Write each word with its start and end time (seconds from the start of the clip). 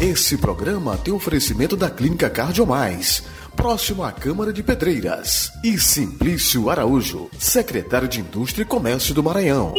Esse 0.00 0.38
programa 0.38 0.96
tem 0.96 1.12
oferecimento 1.12 1.76
da 1.76 1.90
Clínica 1.90 2.30
Cardiomais, 2.30 3.22
próximo 3.54 4.02
à 4.02 4.10
Câmara 4.10 4.50
de 4.50 4.62
Pedreiras, 4.62 5.52
e 5.62 5.78
Simplício 5.78 6.70
Araújo, 6.70 7.28
secretário 7.38 8.08
de 8.08 8.18
Indústria 8.18 8.62
e 8.62 8.66
Comércio 8.66 9.12
do 9.12 9.22
Maranhão. 9.22 9.74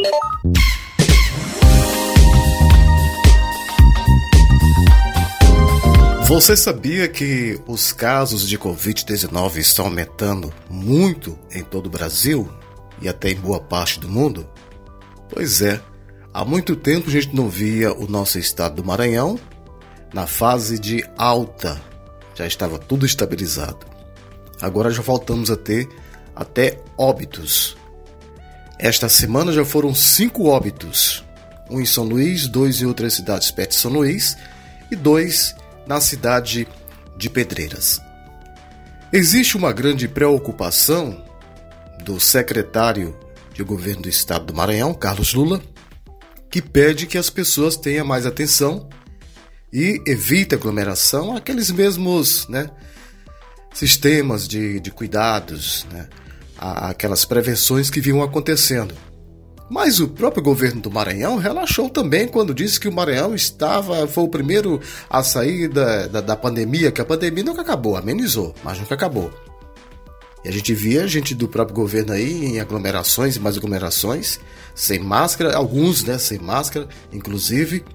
Você 6.28 6.56
sabia 6.56 7.08
que 7.08 7.60
os 7.66 7.92
casos 7.92 8.48
de 8.48 8.60
Covid-19 8.60 9.58
estão 9.58 9.86
aumentando 9.86 10.54
muito 10.70 11.36
em 11.52 11.64
todo 11.64 11.88
o 11.88 11.90
Brasil 11.90 12.48
e 13.02 13.10
até 13.10 13.32
em 13.32 13.38
boa 13.38 13.60
parte 13.60 14.00
do 14.00 14.08
mundo? 14.08 14.48
Pois 15.34 15.64
é, 15.64 15.82
há 16.32 16.46
muito 16.46 16.76
tempo 16.76 17.10
a 17.10 17.12
gente 17.12 17.36
não 17.36 17.50
via 17.50 17.92
o 17.92 18.08
nosso 18.08 18.38
estado 18.38 18.76
do 18.76 18.86
Maranhão 18.86 19.40
na 20.14 20.28
fase 20.28 20.80
de 20.80 21.06
alta. 21.18 21.82
Já 22.36 22.46
estava 22.46 22.78
tudo 22.78 23.06
estabilizado. 23.06 23.86
Agora 24.62 24.92
já 24.92 25.02
voltamos 25.02 25.50
a 25.50 25.56
ter 25.56 25.90
até 26.36 26.80
óbitos. 26.98 27.76
Esta 28.78 29.10
semana 29.10 29.52
já 29.52 29.64
foram 29.66 29.94
cinco 29.94 30.48
óbitos: 30.48 31.24
um 31.70 31.80
em 31.80 31.86
São 31.86 32.04
Luís, 32.04 32.48
dois 32.48 32.82
em 32.82 32.86
outras 32.86 33.14
cidades 33.14 33.52
perto 33.52 33.72
de 33.72 33.76
São 33.78 33.92
Luís 33.92 34.38
e 34.90 34.96
dois 34.96 35.56
na 35.86 36.00
cidade 36.00 36.68
de 37.18 37.30
Pedreiras. 37.30 38.02
Existe 39.14 39.58
uma 39.58 39.74
grande 39.74 40.08
preocupação 40.08 41.24
do 42.04 42.20
secretário 42.20 43.18
de 43.54 43.64
governo 43.64 44.04
do 44.04 44.10
estado 44.10 44.46
do 44.46 44.54
Maranhão, 44.54 44.94
Carlos 44.94 45.34
Lula, 45.34 45.62
que 46.50 46.62
pede 46.62 47.06
que 47.06 47.18
as 47.18 47.30
pessoas 47.30 47.76
tenham 47.76 48.06
mais 48.06 48.26
atenção 48.26 48.88
e 49.72 50.02
evite 50.06 50.56
aglomeração, 50.56 51.36
aqueles 51.36 51.72
mesmos 51.72 52.48
né, 52.48 52.70
sistemas 53.74 54.48
de, 54.48 54.80
de 54.80 54.92
cuidados, 54.92 55.86
né, 55.92 56.08
aquelas 56.58 57.26
prevenções 57.26 57.90
que 57.90 58.02
vinham 58.02 58.22
acontecendo. 58.22 58.94
Mas 59.70 60.02
o 60.02 60.10
próprio 60.10 60.44
governo 60.44 60.82
do 60.82 60.92
Maranhão 60.92 61.38
relaxou 61.38 61.90
também 61.90 62.28
quando 62.28 62.54
disse 62.54 62.78
que 62.78 62.90
o 62.90 62.92
Maranhão 62.92 63.34
estava, 63.34 64.06
foi 64.06 64.26
o 64.26 64.28
primeiro 64.28 64.82
a 65.10 65.24
sair 65.24 65.70
da, 65.70 66.08
da, 66.08 66.20
da 66.20 66.36
pandemia, 66.36 66.92
que 66.92 67.00
a 67.00 67.06
pandemia 67.06 67.44
nunca 67.44 67.62
acabou, 67.62 67.96
amenizou, 67.96 68.54
mas 68.66 68.78
nunca 68.78 68.96
acabou. 68.96 69.32
E 70.44 70.50
a 70.50 70.52
gente 70.52 70.74
via 70.74 71.08
gente 71.08 71.34
do 71.34 71.48
próprio 71.48 71.76
governo 71.76 72.12
aí 72.12 72.46
em 72.48 72.60
aglomerações 72.60 73.38
e 73.38 73.40
mais 73.40 73.56
aglomerações, 73.56 74.42
sem 74.76 75.00
máscara, 75.00 75.56
alguns 75.56 76.04
né, 76.04 76.18
sem 76.18 76.40
máscara, 76.40 76.90
inclusive. 77.14 77.86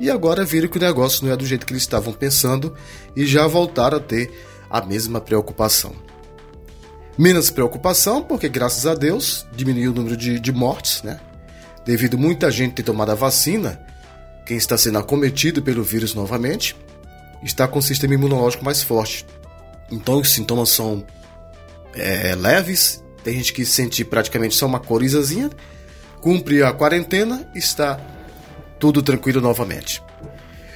E 0.00 0.10
agora 0.10 0.44
viram 0.44 0.68
que 0.68 0.78
o 0.78 0.80
negócio 0.80 1.24
não 1.24 1.32
é 1.32 1.36
do 1.36 1.46
jeito 1.46 1.66
que 1.66 1.72
eles 1.72 1.82
estavam 1.82 2.12
pensando 2.12 2.74
e 3.16 3.26
já 3.26 3.46
voltaram 3.46 3.98
a 3.98 4.00
ter 4.00 4.30
a 4.70 4.80
mesma 4.80 5.20
preocupação. 5.20 5.92
Menos 7.16 7.50
preocupação, 7.50 8.22
porque 8.22 8.48
graças 8.48 8.86
a 8.86 8.94
Deus 8.94 9.44
diminuiu 9.52 9.90
o 9.90 9.94
número 9.94 10.16
de, 10.16 10.38
de 10.38 10.52
mortes, 10.52 11.02
né? 11.02 11.18
Devido 11.84 12.16
muita 12.16 12.50
gente 12.50 12.74
ter 12.74 12.82
tomado 12.84 13.10
a 13.10 13.14
vacina, 13.14 13.80
quem 14.46 14.56
está 14.56 14.78
sendo 14.78 14.98
acometido 14.98 15.62
pelo 15.62 15.82
vírus 15.82 16.14
novamente 16.14 16.76
está 17.42 17.66
com 17.66 17.80
o 17.80 17.82
sistema 17.82 18.14
imunológico 18.14 18.64
mais 18.64 18.82
forte. 18.82 19.26
Então 19.90 20.20
os 20.20 20.32
sintomas 20.32 20.68
são 20.68 21.04
é, 21.94 22.34
leves, 22.36 23.02
tem 23.24 23.34
gente 23.34 23.52
que 23.52 23.64
sente 23.64 24.04
praticamente 24.04 24.54
só 24.54 24.66
uma 24.66 24.78
corizazinha, 24.78 25.50
cumpre 26.20 26.62
a 26.62 26.72
quarentena 26.72 27.50
está 27.54 27.98
tudo 28.78 29.02
tranquilo 29.02 29.40
novamente. 29.40 30.02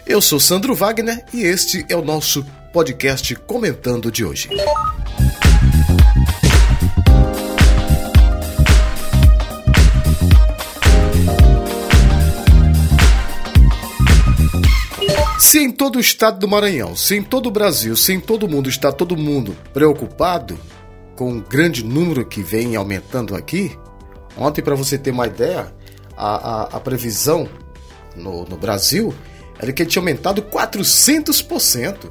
Eu 0.06 0.20
sou 0.20 0.40
Sandro 0.40 0.74
Wagner 0.74 1.24
e 1.32 1.42
este 1.42 1.86
é 1.88 1.96
o 1.96 2.04
nosso 2.04 2.44
podcast 2.72 3.34
comentando 3.36 4.10
de 4.10 4.24
hoje. 4.24 4.48
Se 15.38 15.58
em 15.58 15.70
todo 15.70 15.96
o 15.96 16.00
estado 16.00 16.38
do 16.38 16.48
Maranhão, 16.48 16.96
se 16.96 17.14
em 17.14 17.22
todo 17.22 17.46
o 17.46 17.50
Brasil, 17.50 17.94
se 17.94 18.12
em 18.12 18.18
todo 18.18 18.46
o 18.46 18.48
mundo 18.48 18.70
está 18.70 18.90
todo 18.90 19.16
mundo 19.16 19.54
preocupado 19.72 20.58
com 21.14 21.36
o 21.36 21.42
grande 21.42 21.84
número 21.84 22.24
que 22.24 22.42
vem 22.42 22.74
aumentando 22.74 23.36
aqui, 23.36 23.78
ontem, 24.36 24.62
para 24.62 24.74
você 24.74 24.96
ter 24.96 25.10
uma 25.10 25.26
ideia, 25.26 25.72
a, 26.16 26.36
a, 26.36 26.62
a 26.76 26.80
previsão 26.80 27.46
no, 28.16 28.44
no 28.44 28.56
Brasil 28.56 29.14
era 29.58 29.72
que 29.72 29.82
ele 29.82 29.90
tinha 29.90 30.00
aumentado 30.00 30.42
400%. 30.42 32.10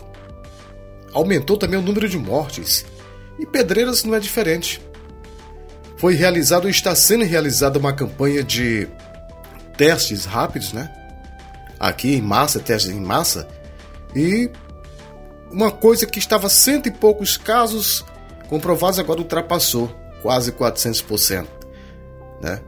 Aumentou 1.13 1.57
também 1.57 1.79
o 1.79 1.81
número 1.81 2.07
de 2.07 2.17
mortes. 2.17 2.85
E 3.37 3.45
Pedreiras 3.45 4.03
não 4.03 4.15
é 4.15 4.19
diferente. 4.19 4.81
Foi 5.97 6.15
realizado 6.15 6.69
está 6.69 6.95
sendo 6.95 7.25
realizada 7.25 7.77
uma 7.77 7.93
campanha 7.93 8.43
de 8.43 8.87
testes 9.77 10.25
rápidos, 10.25 10.73
né? 10.73 10.89
aqui 11.81 12.15
em 12.15 12.21
massa, 12.21 12.59
testes 12.59 12.91
em 12.91 12.99
massa, 12.99 13.47
e 14.15 14.51
uma 15.51 15.71
coisa 15.71 16.05
que 16.05 16.19
estava 16.19 16.47
cento 16.47 16.87
e 16.87 16.91
poucos 16.91 17.37
casos 17.37 18.05
comprovados 18.47 18.99
agora 18.99 19.19
ultrapassou 19.19 19.89
quase 20.21 20.51
400%, 20.51 21.47
né? 22.39 22.61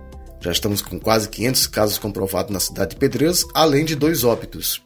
Já 0.44 0.52
estamos 0.52 0.82
com 0.82 1.00
quase 1.00 1.30
500 1.30 1.68
casos 1.68 1.98
comprovados 1.98 2.52
na 2.52 2.60
cidade 2.60 2.92
de 2.92 2.96
Pedreiras, 2.98 3.46
além 3.54 3.86
de 3.86 3.96
dois 3.96 4.26
óbitos. 4.26 4.84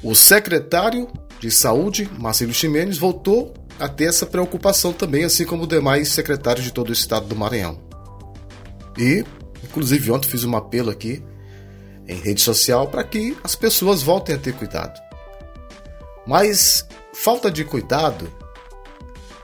O 0.00 0.14
secretário 0.14 1.08
de 1.40 1.50
Saúde, 1.50 2.08
Marcelo 2.16 2.54
Ximenes, 2.54 2.96
voltou 2.96 3.52
a 3.80 3.88
ter 3.88 4.04
essa 4.04 4.24
preocupação 4.24 4.92
também, 4.92 5.24
assim 5.24 5.44
como 5.44 5.66
demais 5.66 6.10
secretários 6.10 6.64
de 6.64 6.72
todo 6.72 6.90
o 6.90 6.92
estado 6.92 7.26
do 7.26 7.34
Maranhão. 7.34 7.80
E, 8.96 9.24
inclusive, 9.64 10.12
ontem 10.12 10.28
fiz 10.28 10.44
um 10.44 10.56
apelo 10.56 10.88
aqui 10.88 11.20
em 12.06 12.20
rede 12.20 12.40
social 12.40 12.86
para 12.86 13.02
que 13.02 13.36
as 13.42 13.56
pessoas 13.56 14.00
voltem 14.00 14.36
a 14.36 14.38
ter 14.38 14.52
cuidado. 14.52 15.00
Mas 16.24 16.86
falta 17.12 17.50
de 17.50 17.64
cuidado 17.64 18.32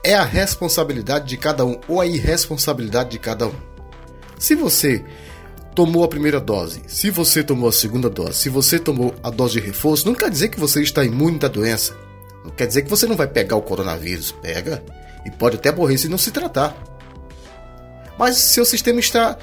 é 0.01 0.13
a 0.15 0.23
responsabilidade 0.23 1.27
de 1.27 1.35
cada 1.35 1.65
um 1.65 1.77
ou 1.89 1.99
a 1.99 2.05
irresponsabilidade 2.05 3.09
de 3.09 3.19
cada 3.19 3.47
um. 3.47 3.68
Se 4.39 4.55
você 4.55 5.03
tomou 5.75 6.03
a 6.03 6.07
primeira 6.07 6.39
dose, 6.39 6.81
se 6.87 7.11
você 7.11 7.43
tomou 7.43 7.67
a 7.67 7.73
segunda 7.73 8.09
dose, 8.09 8.39
se 8.39 8.49
você 8.49 8.79
tomou 8.79 9.13
a 9.21 9.29
dose 9.29 9.59
de 9.59 9.67
reforço, 9.67 10.07
não 10.07 10.15
quer 10.15 10.29
dizer 10.29 10.47
que 10.47 10.59
você 10.59 10.81
está 10.81 11.03
imune 11.03 11.37
da 11.37 11.49
doença. 11.49 11.95
Não 12.43 12.51
quer 12.51 12.65
dizer 12.65 12.83
que 12.83 12.89
você 12.89 13.05
não 13.05 13.17
vai 13.17 13.27
pegar 13.27 13.57
o 13.57 13.61
coronavírus. 13.61 14.31
Pega 14.31 14.81
e 15.25 15.29
pode 15.29 15.57
até 15.57 15.71
morrer 15.71 15.97
se 15.97 16.07
não 16.07 16.17
se 16.17 16.31
tratar. 16.31 16.75
Mas 18.17 18.37
seu 18.37 18.63
sistema 18.65 19.01
está 19.01 19.37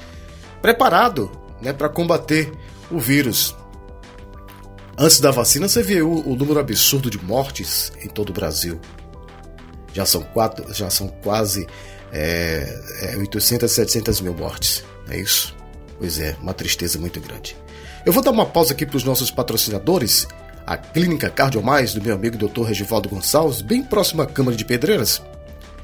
preparado 0.61 1.31
né, 1.61 1.71
para 1.71 1.89
combater 1.89 2.51
o 2.89 2.99
vírus. 2.99 3.55
Antes 4.97 5.19
da 5.19 5.29
vacina, 5.29 5.67
você 5.67 5.83
viu 5.83 6.11
o, 6.11 6.35
número 6.35 6.59
absurdo 6.59 7.09
de 7.09 7.23
mortes 7.23 7.91
em 8.01 8.07
todo 8.07 8.31
o 8.31 8.33
Brasil. 8.33 8.81
Já 9.93 10.07
são, 10.07 10.23
quatro, 10.23 10.73
já 10.73 10.89
são 10.89 11.07
quase 11.07 11.67
é, 12.11 13.13
é, 13.13 13.17
800, 13.17 13.71
700 13.71 14.21
mil 14.21 14.33
mortes. 14.33 14.83
É 15.09 15.17
isso? 15.17 15.55
Pois 15.97 16.19
é, 16.19 16.35
uma 16.41 16.53
tristeza 16.53 16.99
muito 16.99 17.19
grande. 17.19 17.55
Eu 18.05 18.13
vou 18.13 18.23
dar 18.23 18.31
uma 18.31 18.45
pausa 18.45 18.73
aqui 18.73 18.85
para 18.85 18.97
os 18.97 19.03
nossos 19.03 19.31
patrocinadores. 19.31 20.27
A 20.65 20.77
Clínica 20.77 21.29
Cardiomais 21.29 21.93
do 21.93 22.01
meu 22.01 22.13
amigo 22.13 22.37
Dr. 22.37 22.63
Regivaldo 22.63 23.09
Gonçalves, 23.09 23.61
bem 23.61 23.83
próximo 23.83 24.21
à 24.21 24.25
Câmara 24.25 24.55
de 24.55 24.65
Pedreiras. 24.65 25.21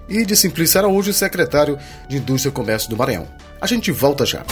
E 0.09 0.25
de 0.25 0.35
Simplício 0.35 0.77
Araújo, 0.77 1.13
secretário 1.13 1.77
de 2.07 2.17
Indústria 2.17 2.49
e 2.49 2.53
Comércio 2.53 2.89
do 2.89 2.97
Maranhão. 2.97 3.27
A 3.61 3.67
gente 3.67 3.91
volta 3.91 4.25
já. 4.25 4.43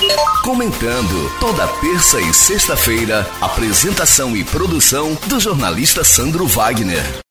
Comentando 0.43 1.39
toda 1.39 1.67
terça 1.67 2.21
e 2.21 2.33
sexta-feira, 2.33 3.27
apresentação 3.41 4.35
e 4.35 4.43
produção 4.43 5.17
do 5.27 5.39
jornalista 5.39 6.03
Sandro 6.03 6.47
Wagner. 6.47 7.30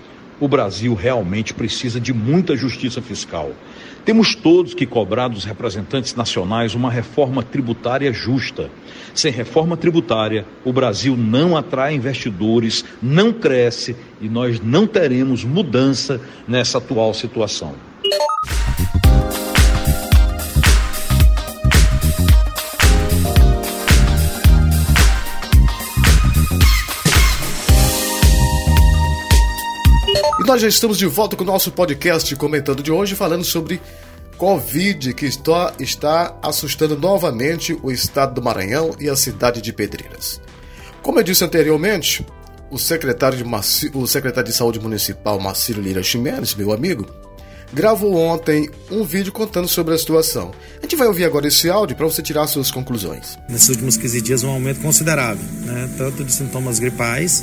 O 0.41 0.47
Brasil 0.47 0.95
realmente 0.95 1.53
precisa 1.53 1.99
de 1.99 2.11
muita 2.11 2.57
justiça 2.57 2.99
fiscal. 2.99 3.51
Temos 4.03 4.33
todos 4.33 4.73
que 4.73 4.87
cobrar 4.87 5.27
dos 5.27 5.45
representantes 5.45 6.15
nacionais 6.15 6.73
uma 6.73 6.89
reforma 6.89 7.43
tributária 7.43 8.11
justa. 8.11 8.71
Sem 9.13 9.31
reforma 9.31 9.77
tributária, 9.77 10.43
o 10.65 10.73
Brasil 10.73 11.15
não 11.15 11.55
atrai 11.55 11.93
investidores, 11.93 12.83
não 12.99 13.31
cresce 13.31 13.95
e 14.19 14.27
nós 14.27 14.59
não 14.59 14.87
teremos 14.87 15.43
mudança 15.43 16.19
nessa 16.47 16.79
atual 16.79 17.13
situação. 17.13 17.75
Nós 30.51 30.61
já 30.61 30.67
estamos 30.67 30.97
de 30.97 31.05
volta 31.05 31.37
com 31.37 31.43
o 31.43 31.47
nosso 31.47 31.71
podcast 31.71 32.35
comentando 32.35 32.83
de 32.83 32.91
hoje, 32.91 33.15
falando 33.15 33.45
sobre 33.45 33.79
Covid, 34.35 35.13
que 35.13 35.25
está, 35.25 35.73
está 35.79 36.37
assustando 36.41 36.97
novamente 36.97 37.79
o 37.81 37.89
estado 37.89 38.33
do 38.33 38.41
Maranhão 38.41 38.93
e 38.99 39.07
a 39.07 39.15
cidade 39.15 39.61
de 39.61 39.71
Pedreiras. 39.71 40.41
Como 41.01 41.17
eu 41.17 41.23
disse 41.23 41.45
anteriormente, 41.45 42.25
o 42.69 42.77
secretário 42.77 43.37
de, 43.37 43.45
o 43.93 44.05
secretário 44.05 44.49
de 44.49 44.53
Saúde 44.53 44.77
Municipal, 44.77 45.39
Marcelo 45.39 45.81
Lira 45.81 46.03
Ximenes, 46.03 46.53
meu 46.53 46.73
amigo, 46.73 47.07
gravou 47.71 48.17
ontem 48.17 48.69
um 48.91 49.05
vídeo 49.05 49.31
contando 49.31 49.69
sobre 49.69 49.93
a 49.93 49.97
situação. 49.97 50.51
A 50.79 50.81
gente 50.81 50.97
vai 50.97 51.07
ouvir 51.07 51.23
agora 51.23 51.47
esse 51.47 51.69
áudio 51.69 51.95
para 51.95 52.05
você 52.05 52.21
tirar 52.21 52.45
suas 52.47 52.69
conclusões. 52.69 53.39
Nesses 53.47 53.69
últimos 53.69 53.95
15 53.95 54.21
dias, 54.21 54.43
um 54.43 54.49
aumento 54.49 54.81
considerável, 54.81 55.45
né? 55.61 55.89
tanto 55.97 56.25
de 56.25 56.33
sintomas 56.33 56.77
gripais 56.77 57.41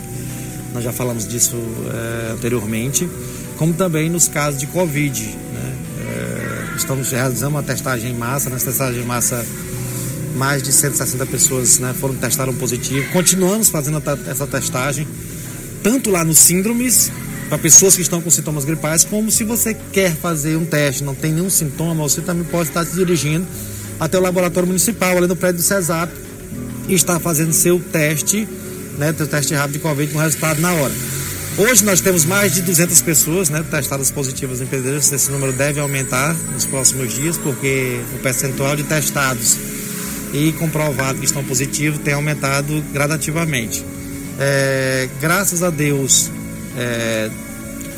nós 0.73 0.85
já 0.85 0.93
falamos 0.93 1.27
disso 1.27 1.57
é, 1.93 2.33
anteriormente, 2.33 3.09
como 3.57 3.73
também 3.73 4.11
nos 4.11 4.29
casos 4.29 4.61
de 4.61 4.67
Covid. 4.67 5.23
Né? 5.27 5.77
É, 6.01 6.77
estamos 6.77 7.11
realizando 7.11 7.51
uma 7.51 7.63
testagem 7.63 8.11
em 8.11 8.15
massa, 8.15 8.51
nessa 8.51 8.67
testagem 8.67 9.03
em 9.03 9.07
massa 9.07 9.45
mais 10.37 10.63
de 10.63 10.73
160 10.73 11.27
pessoas 11.27 11.79
né, 11.79 11.95
foram 11.99 12.15
testaram 12.15 12.55
positivo. 12.55 13.11
Continuamos 13.13 13.69
fazendo 13.69 14.03
essa 14.29 14.47
testagem, 14.47 15.07
tanto 15.83 16.11
lá 16.11 16.25
nos 16.25 16.39
síndromes, 16.39 17.11
para 17.49 17.59
pessoas 17.59 17.97
que 17.97 18.03
estão 18.03 18.21
com 18.21 18.31
sintomas 18.31 18.65
gripais, 18.65 19.05
como 19.05 19.31
se 19.31 19.43
você 19.43 19.75
quer 19.93 20.15
fazer 20.15 20.57
um 20.57 20.67
teste, 20.67 21.03
não 21.03 21.15
tem 21.15 21.33
nenhum 21.33 21.49
sintoma, 21.49 22.03
você 22.03 22.21
também 22.21 22.45
pode 22.45 22.69
estar 22.69 22.85
se 22.85 22.95
dirigindo 22.95 23.47
até 23.99 24.19
o 24.19 24.21
laboratório 24.21 24.67
municipal, 24.67 25.17
ali 25.17 25.27
no 25.27 25.35
prédio 25.35 25.57
do 25.57 25.63
CESAP, 25.63 26.13
e 26.87 26.95
estar 26.95 27.19
fazendo 27.19 27.53
seu 27.53 27.81
teste 27.81 28.47
né, 28.99 29.13
do 29.13 29.27
teste 29.27 29.55
rápido 29.55 29.75
de 29.75 29.79
Covid 29.79 30.13
com 30.13 30.19
resultado 30.19 30.61
na 30.61 30.73
hora. 30.73 30.93
Hoje 31.57 31.85
nós 31.85 32.01
temos 32.01 32.25
mais 32.25 32.55
de 32.55 32.63
200 32.63 33.01
pessoas 33.03 33.49
né, 33.49 33.65
testadas 33.69 34.11
positivas 34.11 34.61
em 34.61 34.67
Pedreiros. 34.67 35.11
Esse 35.11 35.31
número 35.31 35.53
deve 35.53 35.81
aumentar 35.81 36.35
nos 36.53 36.67
próximos 36.67 37.13
dias, 37.13 37.37
porque 37.37 38.01
o 38.15 38.19
percentual 38.19 38.77
de 38.77 38.83
testados 38.85 39.57
e 40.33 40.53
comprovados 40.53 41.19
que 41.19 41.27
estão 41.27 41.43
positivos 41.43 41.99
tem 42.01 42.15
aumentado 42.15 42.85
gradativamente. 42.93 43.85
É, 44.39 45.09
graças 45.21 45.63
a 45.63 45.71
Deus, 45.71 46.31
é, 46.77 47.31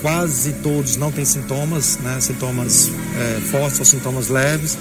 quase 0.00 0.54
todos 0.54 0.96
não 0.96 1.12
têm 1.12 1.24
sintomas, 1.24 1.98
né, 1.98 2.18
sintomas 2.20 2.90
é, 3.18 3.40
fortes 3.50 3.78
ou 3.78 3.84
sintomas 3.84 4.28
leves, 4.28 4.78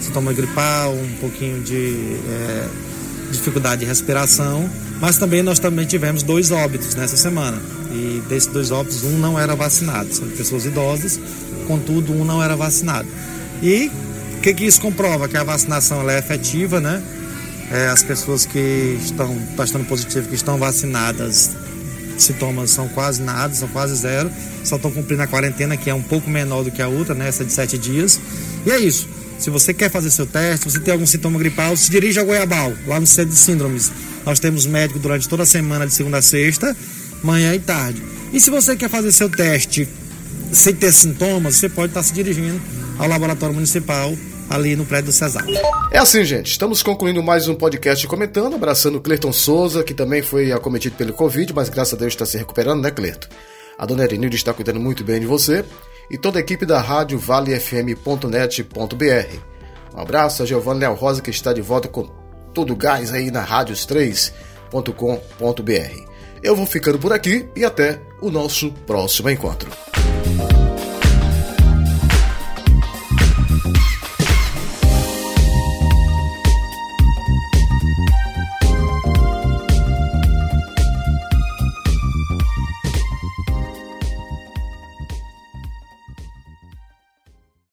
sintoma 0.00 0.32
gripal, 0.32 0.92
um 0.92 1.16
pouquinho 1.20 1.60
de 1.62 2.16
é, 2.28 2.68
dificuldade 3.30 3.80
de 3.80 3.86
respiração 3.86 4.68
mas 5.00 5.16
também 5.16 5.42
nós 5.42 5.58
também 5.58 5.86
tivemos 5.86 6.22
dois 6.22 6.50
óbitos 6.50 6.94
nessa 6.94 7.16
semana. 7.16 7.58
E 7.90 8.22
desses 8.28 8.48
dois 8.48 8.70
óbitos, 8.70 9.04
um 9.04 9.18
não 9.18 9.38
era 9.38 9.54
vacinado. 9.54 10.12
São 10.12 10.28
pessoas 10.28 10.66
idosas, 10.66 11.18
contudo, 11.66 12.12
um 12.12 12.24
não 12.24 12.42
era 12.42 12.56
vacinado. 12.56 13.08
E 13.62 13.90
o 14.36 14.40
que, 14.40 14.52
que 14.52 14.64
isso 14.64 14.80
comprova? 14.80 15.28
Que 15.28 15.36
a 15.36 15.44
vacinação 15.44 16.08
é 16.08 16.18
efetiva, 16.18 16.80
né? 16.80 17.02
É, 17.70 17.88
as 17.88 18.02
pessoas 18.02 18.44
que 18.44 18.98
estão 19.00 19.36
testando 19.56 19.84
positivo, 19.84 20.28
que 20.28 20.34
estão 20.34 20.58
vacinadas, 20.58 21.50
sintomas 22.16 22.70
são 22.70 22.88
quase 22.88 23.22
nada, 23.22 23.54
são 23.54 23.68
quase 23.68 23.94
zero. 23.94 24.30
Só 24.64 24.76
estão 24.76 24.90
cumprindo 24.90 25.22
a 25.22 25.26
quarentena, 25.26 25.76
que 25.76 25.88
é 25.88 25.94
um 25.94 26.02
pouco 26.02 26.28
menor 26.28 26.64
do 26.64 26.70
que 26.72 26.82
a 26.82 26.88
outra, 26.88 27.14
né? 27.14 27.28
Essa 27.28 27.44
de 27.44 27.52
sete 27.52 27.78
dias. 27.78 28.20
E 28.66 28.70
é 28.70 28.78
isso. 28.78 29.08
Se 29.38 29.50
você 29.50 29.72
quer 29.72 29.88
fazer 29.88 30.10
seu 30.10 30.26
teste, 30.26 30.64
se 30.68 30.72
você 30.72 30.80
tem 30.80 30.92
algum 30.92 31.06
sintoma 31.06 31.38
gripal, 31.38 31.76
se 31.76 31.90
dirija 31.90 32.20
ao 32.20 32.26
Goiabal, 32.26 32.72
lá 32.86 32.98
no 32.98 33.06
centro 33.06 33.30
de 33.30 33.38
síndromes. 33.38 33.90
Nós 34.26 34.40
temos 34.40 34.66
médico 34.66 34.98
durante 34.98 35.28
toda 35.28 35.44
a 35.44 35.46
semana, 35.46 35.86
de 35.86 35.94
segunda 35.94 36.18
a 36.18 36.22
sexta, 36.22 36.76
manhã 37.22 37.54
e 37.54 37.60
tarde. 37.60 38.02
E 38.32 38.40
se 38.40 38.50
você 38.50 38.76
quer 38.76 38.90
fazer 38.90 39.12
seu 39.12 39.30
teste 39.30 39.88
sem 40.52 40.74
ter 40.74 40.92
sintomas, 40.92 41.54
você 41.54 41.68
pode 41.68 41.90
estar 41.90 42.02
se 42.02 42.12
dirigindo 42.12 42.60
ao 42.98 43.08
laboratório 43.08 43.54
municipal 43.54 44.12
ali 44.50 44.74
no 44.74 44.84
prédio 44.84 45.06
do 45.06 45.12
Cesar. 45.12 45.44
É 45.92 45.98
assim, 45.98 46.24
gente. 46.24 46.50
Estamos 46.50 46.82
concluindo 46.82 47.22
mais 47.22 47.46
um 47.46 47.54
podcast 47.54 48.04
comentando, 48.08 48.56
abraçando 48.56 48.96
o 48.96 49.00
Cleiton 49.00 49.32
Souza, 49.32 49.84
que 49.84 49.94
também 49.94 50.20
foi 50.20 50.50
acometido 50.50 50.96
pelo 50.96 51.12
Covid, 51.12 51.52
mas 51.54 51.68
graças 51.68 51.94
a 51.94 51.96
Deus 51.96 52.12
está 52.12 52.26
se 52.26 52.36
recuperando, 52.36 52.82
né, 52.82 52.90
Cleiton? 52.90 53.28
A 53.78 53.86
dona 53.86 54.02
Erinilde 54.02 54.36
está 54.36 54.52
cuidando 54.52 54.80
muito 54.80 55.04
bem 55.04 55.20
de 55.20 55.26
você 55.26 55.64
e 56.10 56.16
toda 56.16 56.38
a 56.38 56.40
equipe 56.40 56.64
da 56.64 56.80
rádio 56.80 57.18
valefm.net.br. 57.18 59.36
Um 59.94 60.00
abraço 60.00 60.42
a 60.42 60.46
Giovanni 60.46 60.80
Léo 60.80 60.94
Rosa 60.94 61.20
que 61.20 61.28
está 61.30 61.52
de 61.52 61.60
volta 61.60 61.88
com 61.88 62.04
todo 62.54 62.72
o 62.72 62.76
gás 62.76 63.12
aí 63.12 63.30
na 63.30 63.46
rádios3.com.br. 63.46 66.08
Eu 66.42 66.56
vou 66.56 66.66
ficando 66.66 66.98
por 66.98 67.12
aqui 67.12 67.48
e 67.54 67.64
até 67.64 68.00
o 68.20 68.30
nosso 68.30 68.72
próximo 68.86 69.30
encontro. 69.30 69.70